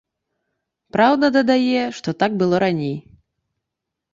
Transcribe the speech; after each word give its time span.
Праўда, 0.95 1.29
дадае, 1.37 1.83
што 1.99 2.09
так 2.25 2.31
было 2.41 2.55
раней. 2.65 2.97